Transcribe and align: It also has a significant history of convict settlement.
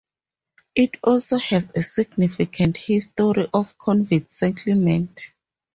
It 0.73 0.97
also 1.03 1.37
has 1.37 1.67
a 1.75 1.83
significant 1.83 2.75
history 2.77 3.47
of 3.53 3.77
convict 3.77 4.31
settlement. 4.31 5.31